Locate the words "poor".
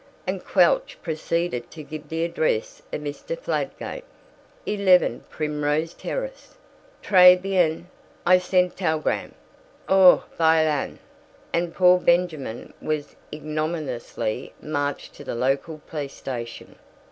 11.75-11.99